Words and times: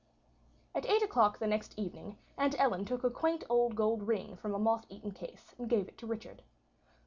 At 0.73 0.87
eight 0.87 1.03
o'clock 1.03 1.37
the 1.37 1.45
next 1.45 1.75
evening 1.77 2.17
Aunt 2.35 2.59
Ellen 2.59 2.85
took 2.85 3.03
a 3.03 3.11
quaint 3.11 3.43
old 3.51 3.75
gold 3.75 4.07
ring 4.07 4.35
from 4.35 4.55
a 4.55 4.57
moth 4.57 4.87
eaten 4.89 5.11
case 5.11 5.53
and 5.59 5.69
gave 5.69 5.87
it 5.87 5.97
to 5.99 6.07
Richard. 6.07 6.41